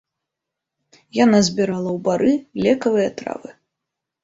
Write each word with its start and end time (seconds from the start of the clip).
Яна 1.17 1.39
збірала 1.51 1.89
ў 1.93 1.99
бары 2.09 2.33
лекавыя 2.67 3.09
травы. 3.23 3.49